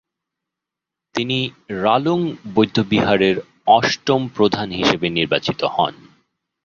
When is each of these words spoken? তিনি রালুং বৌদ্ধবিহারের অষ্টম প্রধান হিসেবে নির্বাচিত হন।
তিনি 1.15 1.39
রালুং 1.83 2.19
বৌদ্ধবিহারের 2.53 3.35
অষ্টম 3.67 4.21
প্রধান 4.35 4.67
হিসেবে 4.71 5.07
নির্বাচিত 5.09 5.61
হন। 5.75 5.93